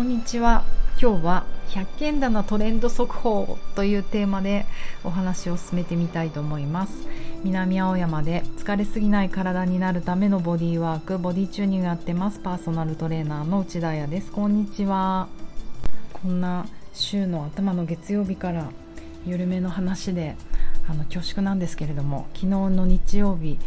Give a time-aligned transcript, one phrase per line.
[0.00, 0.64] こんにちは。
[0.98, 4.64] 今日は百件棚トレンド速報というテーマで
[5.04, 7.06] お話を進めてみたいと思います。
[7.44, 12.38] 南青山で疲れすぎない体になるためのボディワークボディチューニングやってます。
[12.38, 14.32] パーソナルトレーナーの内田彩です。
[14.32, 15.28] こんにちは。
[16.14, 18.70] こんな週の頭の月曜日から
[19.26, 20.34] 緩めの話で
[20.88, 23.58] あの恐縮なんですけれども昨日の日曜日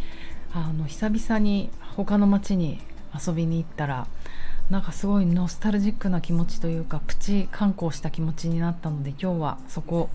[0.52, 2.80] あの久々に他の町に
[3.14, 4.08] 遊びに行ったら
[4.74, 10.10] なんかすごいノスタルジックな気持ちというかプチ観光した気持ちになったので今日はそこ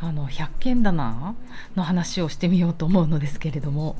[0.00, 1.34] あの100件棚
[1.74, 3.96] の話をしてみようと思うのですけれども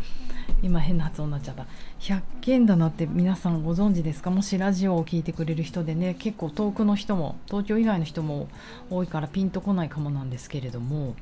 [0.63, 1.67] 今変な発音になっちゃった。
[2.01, 4.31] 100件棚って皆さんご存知ですか？
[4.31, 8.49] もしラジオを聴いてくれる人でね結構遠くの人も東京以外の人も
[8.89, 11.17] 多いからピンとこないかもなんですけれども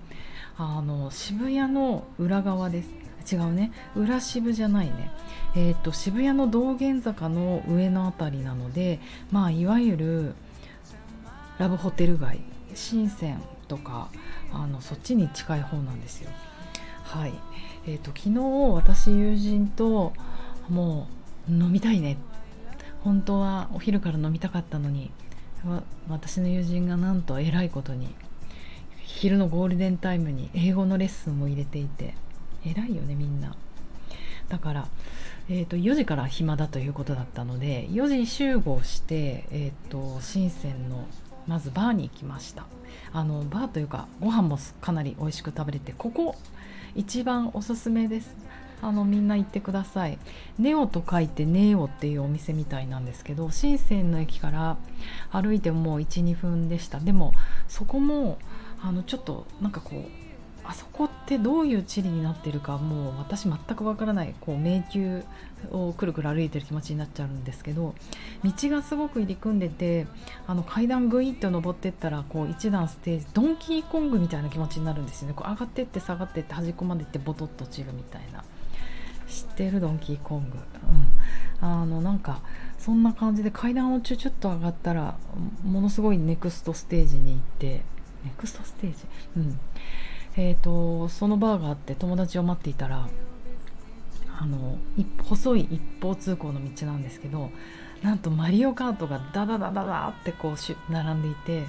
[0.56, 2.90] あの渋谷の裏側です。
[3.32, 3.72] 違うね。
[3.96, 5.10] 裏渋じゃないね。
[5.56, 8.98] えーと、渋谷の道玄坂の上の辺りなので、
[9.30, 10.34] まあ、いわゆる
[11.58, 12.40] ラブホテル街
[12.74, 14.08] 深センとか
[14.52, 16.30] あのそっちに近い方なんですよ。
[17.04, 17.34] はい。
[17.86, 18.40] えーと、昨日
[18.74, 20.12] 私友人と
[20.68, 21.06] も
[21.48, 22.16] う飲みたいね。
[23.02, 25.10] 本当はお昼から飲みたかったのに
[26.08, 28.14] 私の友人がなんと偉いことに
[29.02, 32.14] 昼のゴールデンタイムに英語のレッスンも入れていて
[32.64, 33.54] 偉いよねみんな。
[34.48, 34.88] だから
[35.50, 41.06] えーと、4時から暇だということだったので4時集合して、えーと、深センの
[41.46, 42.64] まずバーに行きました。
[43.12, 46.34] あのバーというかご飯もかなり美味しく食べれてここ
[46.94, 48.34] 一番おすすめです。
[48.82, 50.18] あのみんな行ってください。
[50.58, 54.76] ネオと書いてネオっていうお店みたいなんですけど深センの駅から
[55.30, 57.00] 歩いてもう12分でした。
[57.00, 57.32] でも
[57.68, 58.38] そこも
[58.82, 60.23] あのちょっとなんかこう
[60.66, 65.22] あそこってどういう地理になってるかもう私全くわからないこう迷宮
[65.70, 67.94] をくるくる歩いてる気持ちになっちゃうんですけど
[68.42, 70.06] 道がすごく入り組んでて
[70.46, 75.34] あの階段グイッと登ってったらこう一段ステージドンキーコングみたいな気持ちになるんですよね。
[75.34, 78.42] こう上がってって下がってって端っこまで行ってボトッと落ちるみたいな。
[79.28, 79.80] 知ってる？
[79.80, 80.56] ドンキーコング。
[81.60, 81.66] うん。
[81.66, 82.40] あのなんか
[82.78, 85.16] そんな感じで階段をチュチュッと上がったら
[85.62, 87.82] ものすごいネクストステージに行って
[88.24, 88.96] ネクストステージ？
[89.36, 89.58] うん。
[90.36, 93.08] えーと、そのバーがあって友達を待っていたら
[94.36, 94.78] あの
[95.22, 97.50] 細い一方通行の道なんですけど
[98.02, 101.68] なんとマリオカートがダダダダダってこう並んでいてえ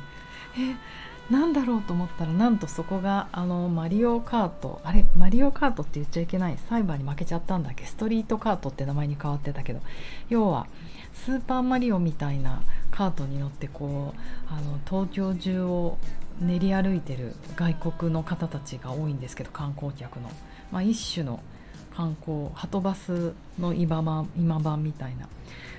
[1.31, 7.85] なんだろうと思ったらなんとそこがあのマリオカートあれマリオカートって言っちゃいけない裁判に負けちゃったんだっけ？
[7.85, 9.81] ストリートカートって名前に変わってたけど
[10.29, 10.67] 要は
[11.13, 12.61] スーパーマリオみたいな
[12.91, 15.97] カートに乗ってこうあの東京中を
[16.41, 20.29] 練り歩いてる外国の方たちが多いんですけど観光客の、
[20.71, 21.41] まあ、一種の
[21.95, 25.27] 観光はとバスの今版今版みたいな。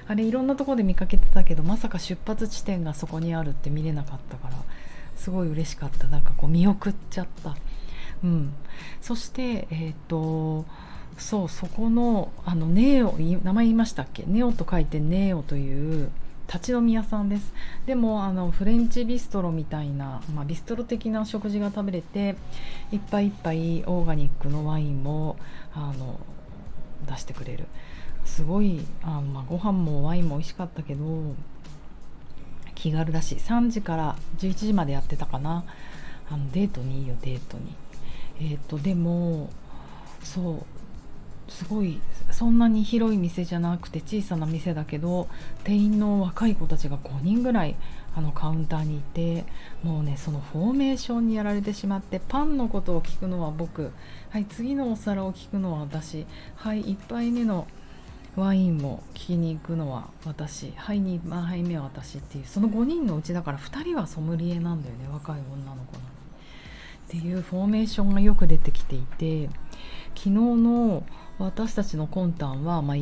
[0.09, 4.55] あれいろんなとこで見かけてたけどまさか出発地点がそこにあるって見れなかったから
[5.17, 6.07] すごい嬉しかった。
[6.07, 7.57] なんかこう見送っちゃった。
[8.23, 8.53] うん。
[9.03, 10.65] そしてえっ、ー、と
[11.19, 14.25] そうそこのあのネオ名前言いましたっけ？
[14.27, 16.11] ネオと書いてネオという
[16.47, 17.53] 立ち飲み屋さんです。
[17.87, 22.37] でもあのフレンチビストロみたいな、まあ、ビストロ的な食事が食べれて
[22.93, 25.37] いっぱいいっぱいオーガニックのワインも
[25.75, 26.21] あの
[27.07, 27.67] 出してくれる。
[28.25, 31.35] すごいあ、まあ、ご飯もワインも美味しかったけど
[32.75, 35.65] 気軽だし3時から11時までやってたかな。
[36.29, 37.75] あのデートにいいよデートに。
[38.41, 39.49] えっ、ー、とでも
[40.23, 40.76] そう
[41.49, 45.29] すごいそんなに広い店じゃなくて小さな店だけど
[45.65, 47.77] 店員の若い子たちが5人ぐらい
[48.17, 49.45] あのカウンターにいて
[49.83, 53.93] もうねそのフォーメーションにやられてしまってパンのことを聞くのは僕
[54.31, 57.67] はい次のお皿を聞くのは私はい1杯目の
[58.35, 66.01] ワインも聞きに行くのは私はい2杯目は私っていうその5人のうちだから2人はソムリエなんだよね若い女の子の。
[67.07, 69.49] っていうフォーメーションがよく出てきていて
[70.17, 71.05] 昨日の
[71.39, 72.97] 私たちの魂胆は、まあ、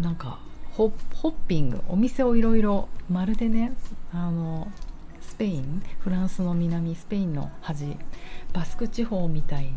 [0.00, 0.38] なんか
[0.72, 0.92] ホ
[1.22, 3.72] ッピングお店をいろいろまるでね
[4.12, 4.70] あの
[5.20, 7.96] スペインフランスの南スペインの端
[8.52, 9.72] バスク地方みたいに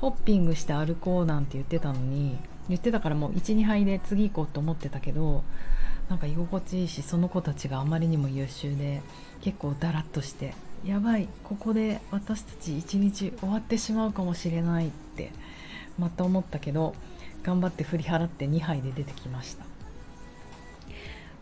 [0.00, 2.38] ホッピングして歩こうなんて言ってたのに
[2.68, 5.44] 言ってたからもう12杯で次行こうと思ってたけど
[6.08, 9.02] なんか居心地いいしその子たちがあまりにも優秀で
[9.40, 10.54] 結構ダラッとして
[10.84, 15.32] やばいここで私たち一日終わってしまうかもしれないって
[15.98, 16.94] また思ったけど
[17.46, 19.64] 頑張って振り払って2杯で出てきました。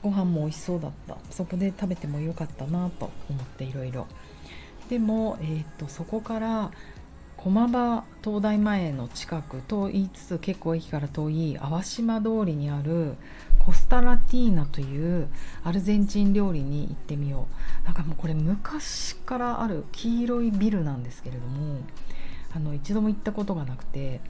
[0.02, 1.16] ご飯も美味しそうだった。
[1.30, 4.06] そこで食べてもよかったなと思っていろいろ
[4.90, 6.70] でも、えーと、そこから
[7.38, 13.14] 駒場東大前の近くと言いつつ結構駅から遠い淡島通りにある
[13.64, 15.28] コスタラティーナという
[15.62, 17.48] アルゼンチン料理に行ってみよ
[17.82, 17.86] う。
[17.86, 21.80] なんかもうこれ昔からある黄色いビルなんですけれども
[22.54, 24.20] あの一度も行ったことがなくて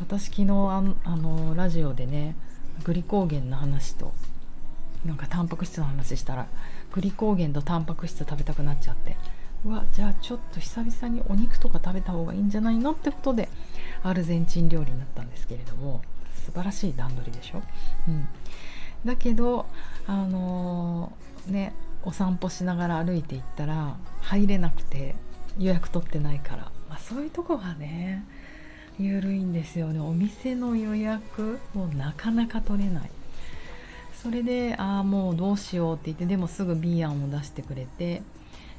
[0.00, 2.36] 私昨日ああのラジオでね
[2.84, 4.12] グリコーゲンの話と
[5.04, 6.46] なんかタンパク質の話したら
[6.92, 9.16] グリコーゲンとタンパク質食べたくなっちゃって。
[9.64, 13.48] うわじゃあちょっと久々にお肉とか食べた方がいいんじゃないのってことで
[14.04, 16.02] アルゼンチン料理になったんですけれども
[16.44, 17.62] 素晴らしい段取りでしょ、
[18.06, 18.28] うん、
[19.04, 19.66] だけど
[20.06, 25.16] あのー、ねお散歩しながら歩いていったら入れなくて
[25.58, 28.24] 予約取ってないから、まあ、そういうとこがね
[28.98, 30.00] 緩いんですよね。
[30.00, 33.10] お店の予約もなかなか取れない。
[34.14, 38.22] それでああもうどうしようって言ってでもすぐ B 案を出してくれて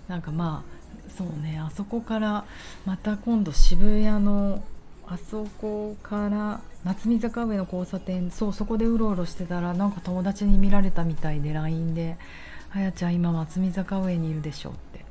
[0.08, 2.44] なんかまあそうねあそこから
[2.86, 4.62] また今度渋谷の
[5.08, 12.18] あそこから夏見坂上の交差点そうそこでうろうろしてたらなんか友達に見られたみたいで LINE で
[12.74, 15.08] 「あやちゃん今松見坂上にいるでしょ」って。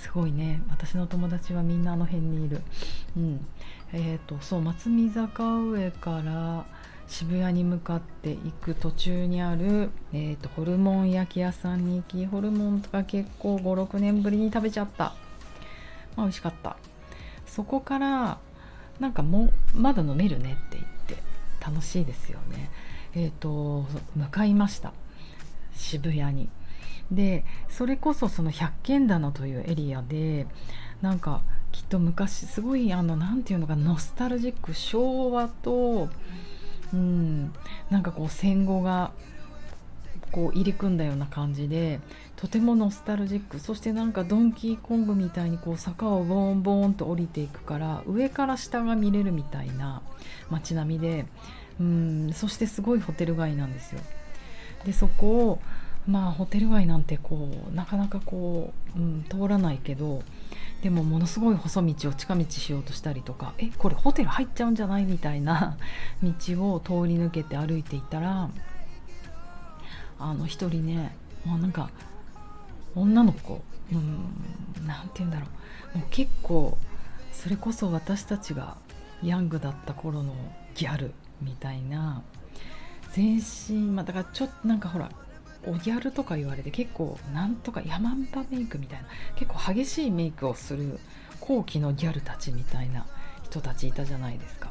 [0.00, 0.62] すごいね。
[0.70, 2.62] 私の友達はみんなあの辺にいる。
[3.18, 3.46] うん。
[3.92, 6.64] え、ー、とそう松見坂上から
[7.08, 15.14] 渋谷に向かって行く途中にある、えーと、ホルモン焼き屋さんに行きホルモンとか結構56年ぶりに食べちゃった、
[16.16, 16.76] まあ、美味しかった。
[17.46, 18.38] そこから
[19.00, 21.22] なんかもうまだ飲めるねって言って
[21.60, 22.70] 楽しいですよね。
[23.14, 24.92] えっ、ー、と向かいました。
[25.74, 26.48] 渋谷に。
[27.10, 30.46] でそれこそその百軒棚というエリアで
[31.02, 36.08] なんかきっと昔すごいあの何て言うのかノスタルジック昭和と
[36.92, 37.52] うん
[37.90, 39.12] なんかこう戦後が
[40.32, 42.00] こう入り組んだような感じで
[42.36, 50.02] とてもノスタルジックそしてなんかドンキーコングみたいにこう坂をボーンボーンと降りていくから上から下が見れるみたいな
[50.50, 51.26] 街並みで
[51.80, 54.00] うんそしてすごいホテル街なんですよ。
[54.84, 55.60] でそこを
[56.06, 60.22] まあホテル街なんてこうなかなかこう、うん、通らないけど
[60.82, 65.76] でもものすごい細道を近道しようとしたりとかえこれホテル入っちゃうんじゃないみたいな
[66.22, 66.30] 道
[66.72, 68.48] を通り抜けて歩いていたら
[70.18, 71.14] あの一人ね
[71.44, 71.90] もうなんか
[72.94, 73.62] 女の子
[73.92, 75.46] うん何て言うんだろ
[75.94, 75.98] う。
[75.98, 76.78] もう結構
[77.32, 78.76] それこそ私たちが
[79.22, 80.34] ヤングだった頃の
[80.74, 81.12] ギャル
[81.42, 82.22] みたいな
[83.12, 85.10] 全身まあだからちょっとなんかほら
[85.66, 90.98] おギャルとか言われて結構なんとかヤマンバメイクみたいな結構激しいメイクをする
[91.40, 93.06] 後期のギャルたちみたいな
[93.44, 94.70] 人たちいたじゃないですか、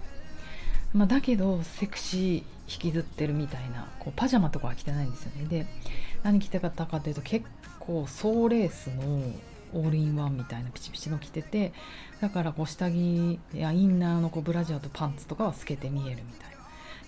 [0.94, 5.46] まあ、だけどセクシー引きずってるみたいなこうパジャマとかは着てないんですよね。
[5.46, 5.66] で
[6.24, 7.46] 何着てかったかというと結
[7.80, 9.34] 構ソーレースの
[9.74, 11.74] オールインワンみたいなピチピチの着てて
[12.22, 16.59] だからこう下着やインナーのこうブラジャーとパンツとかは透けて見えるみたいな。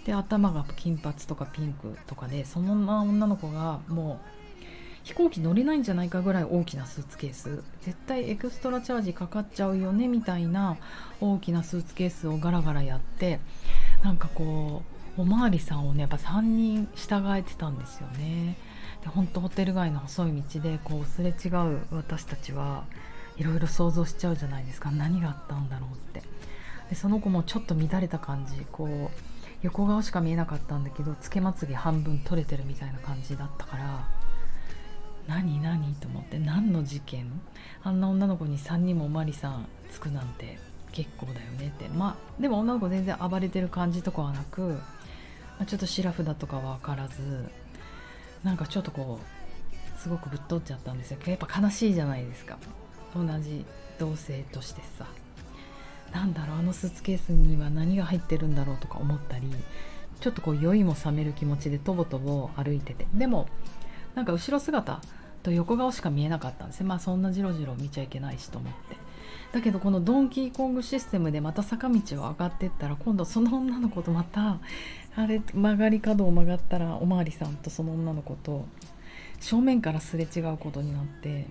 [0.05, 4.31] で頭が金髪とかピンクとかでその女の子がもう
[5.03, 7.63] 飛行機乗れないんじゃないかぐらい大きなスーツケース。
[7.81, 10.77] 絶対エクストラチャージかかっちゃうよねみたいな
[11.19, 13.39] 大きなスーツケースをガラガラやって
[14.03, 14.83] なんかこ
[15.17, 18.57] うおまわりさんをねやっぱ3人従えてたんですよね。
[19.01, 22.83] で本当ホテル街の細い道でこうすれ違う私たちは
[23.37, 24.91] いろいろ想像しちゃうじゃないですか。
[24.91, 26.21] 何があったんだろうって。
[26.89, 29.30] でその子もちょっと乱れた感じこう
[29.61, 34.07] 横顔しか見えなかったんだけどつけまつげ半分取れてるみたいな感じだったから
[35.27, 37.31] 何何と思って何の事件？
[37.83, 40.57] あんな女の子に3人もおまりさんつくなんて
[40.91, 41.87] 結構だよねって。
[41.89, 44.77] まあでも女の子全然暴れてる感じとかはなく、ま
[45.61, 47.45] あ、ちょっとシラフだとかは分からず
[48.43, 51.19] なんかちょっとこうすごくぶっ飛っちゃったんですよ。
[51.27, 52.57] やっぱ悲しいじゃないですか。
[53.15, 53.63] 同じ
[53.99, 55.05] 同性としてさ。
[56.13, 59.47] なんだろうあのスーツケースには何が入ってるんだろうとか思ったり
[60.19, 63.07] ちょっとこう酔いも覚める気持ちでとぼとぼ歩いてて。
[63.13, 63.47] でも
[64.15, 65.01] なんか後ろ姿
[65.41, 68.97] と横顔しか見えなかったんですねまあそんなじろじろ見ちゃいけないしと思って。
[69.51, 74.59] だけどこのドンキーコングシステムでまた坂道を上がってったら今度その女の子とまた
[75.15, 78.65] あれ曲がり角を曲がったらおまわりさんとその女の子と
[79.41, 81.47] 正面からすれ違うことになって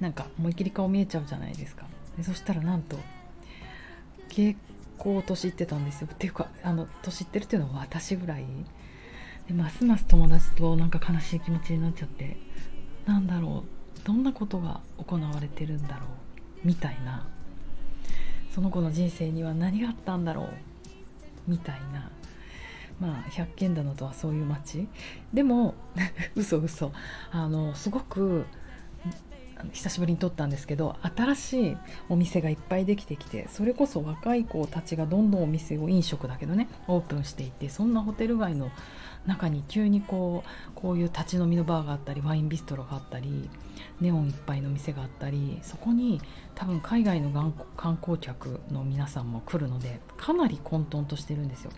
[0.00, 1.86] なんか思いっきり顔見えちゃうじゃないですか。
[2.16, 2.96] でそしたらなんと
[4.32, 4.58] 結
[4.96, 6.08] 構年いってたんですよ。
[6.10, 8.46] っていうかあの年いってるっていうのは私ぐらい。
[9.46, 12.36] でますます友達となんか悲しい気持ちになっちゃって
[13.06, 16.06] なんだろうどんなことが行われてるんだろ
[16.64, 17.26] うみたいな。
[18.54, 20.48] その子の人生には何があったんだろう
[21.46, 22.10] みたいな。
[23.00, 24.88] まあ百軒棚とはそういう街。
[25.34, 25.74] でも
[26.34, 26.90] 嘘嘘。
[27.30, 28.46] あのすごく
[29.72, 31.76] 久しぶりに撮ったんですけど新しい
[32.08, 38.70] お店がいっぱいできてきてそれこそ若い子たちがどんどんお店を飲食だけどねオープンしていってそんなホテル街の
[39.26, 43.48] 中に急にこうこういう立ち飲みのバーがあったりワインビストロがあったり
[44.00, 46.20] ネオンいっぱいの店があったりそこに
[46.54, 47.30] 多分海外の
[47.76, 51.70] 観光客の皆さんも来るのでかなり混沌としてるんですよ。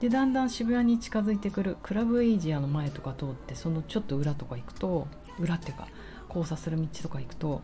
[0.00, 5.08] でだんだん渋谷に近づいてくるクラブエイジアの前とか通ってそのちょっと裏とか行くと
[5.38, 5.88] 裏っていうか
[6.36, 7.62] 交差する道とか行くと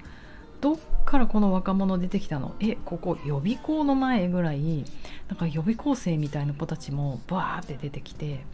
[0.62, 2.54] どっからこの若者出てきたの？
[2.60, 4.84] えここ予備校の前ぐらい
[5.28, 8.44] なんか予備校生みたいな子たちもバーって出てきて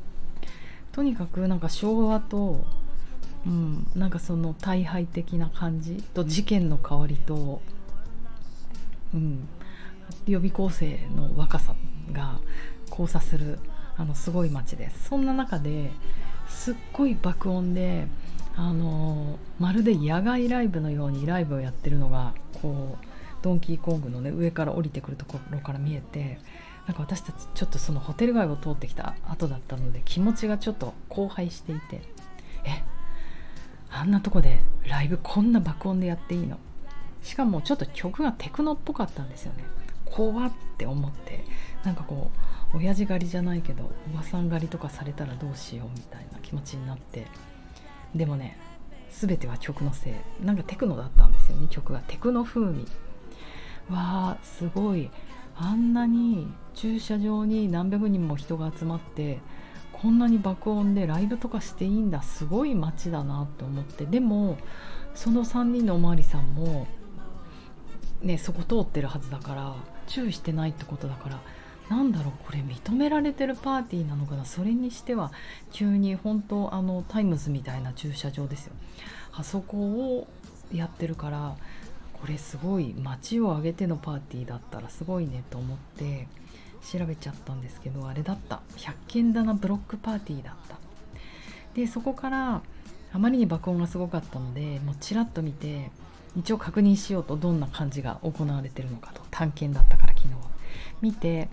[0.90, 2.64] とにかくなんか昭和と、
[3.46, 6.02] うん、なんかその大敗的な感じ？
[6.14, 7.60] と事件の代わりと、
[9.14, 9.46] うん、
[10.26, 11.74] 予備校生の若さ
[12.12, 12.40] が
[12.88, 13.58] 交差する
[13.98, 15.10] あのすごい街です。
[15.10, 15.90] そんな中で
[16.48, 18.06] すっごい爆音で
[18.60, 23.06] あのまるで野外ライブのようにライブをやってるのがこう
[23.40, 26.40] ドンキーコングのね上から降りてくるところから見えて
[26.88, 32.02] なんか私たちちょっとそのホテル街を通ってきた後だったので気持ちがちょっと荒廃していて
[32.64, 32.82] え
[33.90, 36.58] あんなとこでライブこんな爆音でやっていいの？
[37.22, 39.62] しかもちょっと曲がテクノっぽかったんですよね。
[40.04, 41.44] 怖って思って
[41.84, 42.32] なんかこ
[42.74, 47.26] う親父狩りじゃないけどおばさん狩りとかされたらどうしようみたいな気持ちになって
[48.14, 48.58] でもね
[49.10, 50.44] 全ては曲のせい。
[50.44, 52.00] なんかテクノだったんですよね曲が。
[52.00, 52.86] テクノ風味。
[53.90, 55.10] わあすごい。
[55.56, 59.40] あんなに駐車場に何百人も人が集まって
[59.92, 62.22] こんなに爆音でライブとかしていいんだ。
[62.22, 64.06] すごい街だなと思って。
[64.06, 64.56] でも
[65.14, 66.86] その3人のおまわりさんも
[68.22, 69.74] ねそこ通ってるはずだから
[70.06, 71.40] 注意してないってことだから
[71.88, 75.32] なんだろうこれ認められてるパーティーなのかなそれにしては
[75.72, 78.72] 急に本当あのタイムズみたいな駐車場ですよ。
[79.32, 80.26] あそこを
[80.72, 81.56] やってるから
[82.20, 86.26] これすごい街を挙げてのパーティーだったらすごいねと思って
[86.90, 88.60] 調べちゃったんですけどあれだった。
[88.76, 90.76] 100件棚ブロックパーティーだった。
[91.74, 92.62] でそこから
[93.12, 95.90] あまりに爆音がすごかったのでもうちらっと見て
[96.36, 100.40] 一応確認しようとどんな感じが行われてるのかと探検だったから昨日は。
[101.00, 101.48] 見て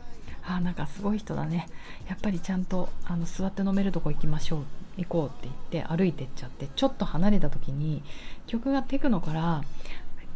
[0.47, 1.67] あなんかすごい人だね。
[2.07, 4.63] やっぱりちゃんとあの座って飲めるとこ行きましょう。
[4.97, 8.01] 行こうって言って歩いてっちゃってちょっと離れた時に
[8.47, 9.63] 曲がテクノから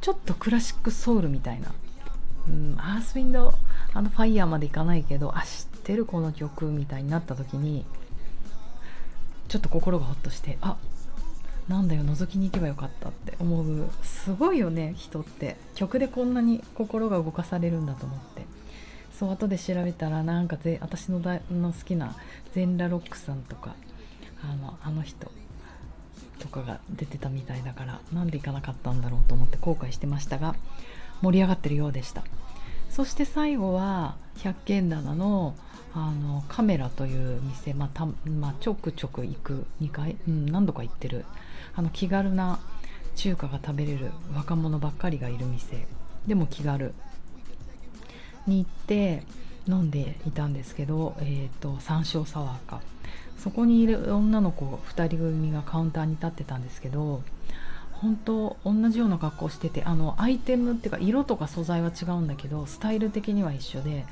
[0.02, 1.74] ちょっとクラシックソウルみたいな、
[2.48, 3.54] うん、アースウィンド
[3.94, 7.86] あのファイヤーまでいかないけどあ知ってるこの曲みたいになった時に
[9.48, 10.76] ちょっと心がほっとしてあ
[11.70, 15.56] なんだよ覗きに行けばよかったって思うすごいよね人って。
[15.76, 18.59] 曲でこんなに心が動かされるんだと思って。
[19.20, 22.16] そう後で調べたらなんかぜ私のだの好きな
[22.54, 23.76] ゼンラロックさんとか
[24.42, 25.30] あのあの人
[26.40, 30.56] とかが出てたみたいだからなんで行かなかったんだろうと思って後悔してましたが
[31.22, 32.24] 盛り上がってるようでした。
[32.90, 35.54] そして最後は百軒棚の
[35.94, 41.26] あのカメラという店、まあたまあ、ちょくちょく行く2回、うん、何度か行ってる
[41.76, 42.60] あの気軽な
[43.16, 45.88] 中華が食べれる若者ばっかりがいる店。
[46.26, 46.94] でも気軽。
[48.50, 49.24] に行って
[49.68, 52.82] 飲んでいたんですけど、えーと山椒サワーか。
[53.40, 57.24] そこにいる女の子2人組がカウンターに立ってたんですけど
[57.94, 64.06] 本当同じような格好しててあのアイテムっていうか色とか素材は違うんだけどスタイル的には一緒で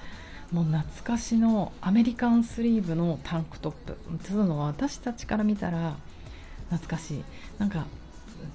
[0.52, 3.98] もう懐かしのアメリカンスリーブのタンクトップ。
[4.24, 5.98] つうのは私たちから見たら
[6.70, 7.24] 懐かしい。
[7.60, 7.86] なんか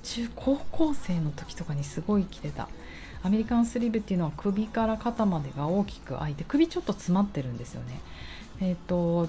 [0.02, 2.68] 中高校生の時とかにすごい着てた。
[3.24, 8.00] アメリカンスリーブっていうのは首から肩までが大きく開いて首ちょっと詰まってるんですよね。
[8.60, 9.28] えっ、ー、と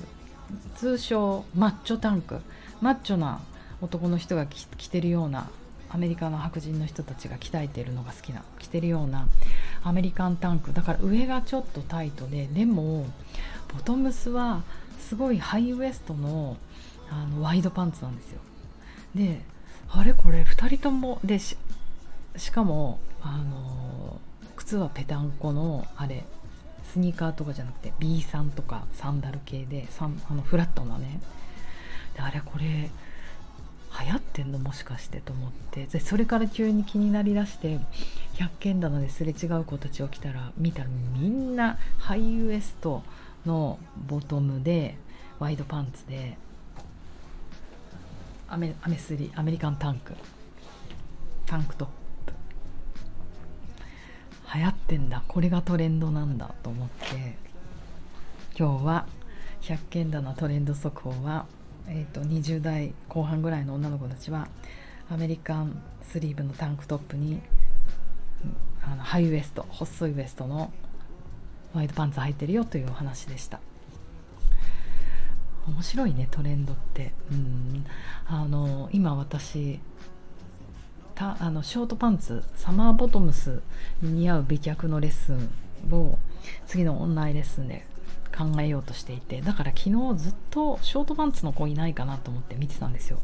[0.76, 2.40] 通称マッチョタンク。
[2.82, 3.40] マッチョな
[3.82, 5.50] 男の人が着てるような
[5.90, 9.28] アメリカの白人の人たちが鍛えてるのが好きな着てるような
[9.84, 10.74] アメリカンタンク。
[10.74, 13.06] だから上がちょっとタイトででも
[13.74, 14.64] ボトムスは
[15.00, 16.58] すごいハイウエストの
[17.10, 18.40] あのワイドパンツなんですよ。
[19.14, 19.42] で
[19.90, 21.56] あれこれ2人ともでし
[22.52, 24.20] かもあの
[24.56, 26.26] 靴はペタンコのあれ
[26.92, 31.20] スニーカーとかじゃなくて B さんとかサンダル系であのフラットなね。
[32.16, 35.86] であれこれ流行ってんのもしかしてと思って。
[35.86, 37.80] でそれから急に気になりだして
[38.36, 43.04] 100件棚ですれ違う子たちを来たら見たらみんなハイウエスト
[43.46, 44.98] のボトムで
[45.40, 46.38] ワイドパンツで
[48.48, 50.14] アメアメスリアメリカンタンク。
[51.46, 52.03] タンクトップ。
[54.56, 57.38] 流行ってんだこれがトレンドなんだと思って
[58.58, 59.08] 今日は
[59.62, 61.46] 100件棚トレンド速報は、
[61.88, 64.48] えーと、20代後半ぐらいの女の子たちは
[65.10, 67.42] アメリカンスリーブのタンクトップに
[68.84, 70.72] あのハイウエスト細いウエストの
[71.74, 73.60] ワイドパンツ履いてるよというお話でした。
[75.66, 77.14] 面白いねトレンドって。
[77.32, 77.86] うん。
[78.28, 79.80] あの今私
[81.16, 83.62] たあのショートパンツサマーボトムス
[84.02, 85.50] に似合う美脚のレッスン
[85.92, 86.18] を
[86.66, 87.86] 次のオンラインレッスンで
[88.36, 93.20] 考えようとしていてだから昨日ずっとショートパンツの子いないかなと思って見てたんですよ。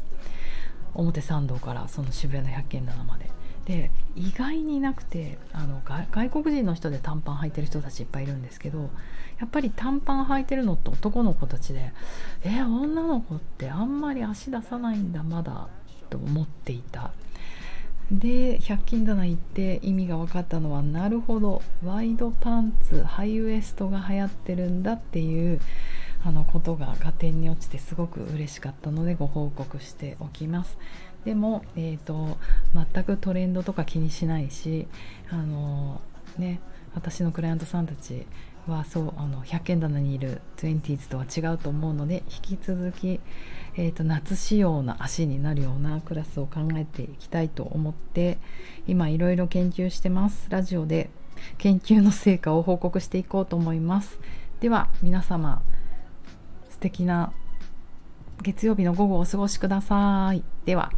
[0.94, 3.30] 表参道からその渋谷の百軒棚まで。
[3.66, 8.90] で意外になくてあの外国人の人で短パン履いてる人たちいっぱいいるんですけど
[9.38, 11.92] やっぱり短パン履いてるのって男の子たちで
[12.42, 15.68] え女の子ってあんまり足出さないんだまだ
[16.08, 17.12] と思っていた。
[18.10, 21.62] で100均棚行って意味が分かったのはなるほど。
[21.84, 25.60] ワイドパンツハイウエストが流行ってるんだっていう
[26.24, 30.76] あのことが合点に落ちてすごく嬉しかったのでご報告しておきます。
[31.24, 32.38] でも、えーと、
[32.74, 34.88] 全くトレンドとか気にしないし
[35.30, 36.00] あの
[36.38, 36.60] ね
[36.94, 38.26] 私のクライアントさんたち
[38.66, 43.20] はそうあの100円棚にいる 20s とは違うと思うので引き続き、
[43.76, 48.38] えーと、夏仕様な足になるようなクラスを考えていきたいと思って
[48.86, 50.46] 今いろいろ研究してます。
[50.50, 51.10] ラジオで
[51.58, 54.20] 研究の成果を報告していこうと思います。
[54.60, 55.62] では皆様
[56.68, 57.32] 素敵な
[58.42, 60.42] 月曜日の午後をお過ごしください。
[60.64, 60.90] では。